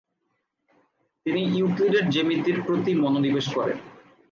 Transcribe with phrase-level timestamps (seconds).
[1.25, 3.77] তিনি ইউক্লিডের জ্যামিতির প্রতি মনোনিবেশ করেন।